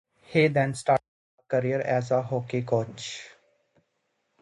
[0.23, 1.03] He then started
[1.37, 3.21] a career as a hockey coach.